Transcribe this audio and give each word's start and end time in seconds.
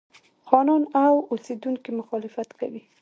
خانان 0.47 0.83
او 1.05 1.13
اوسېدونکي 1.31 1.91
مخالفت 1.99 2.49
کوي. 2.59 2.81